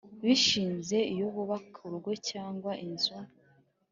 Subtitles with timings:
[0.23, 3.15] bishinze iyo bubaka urugo cyangwa inzu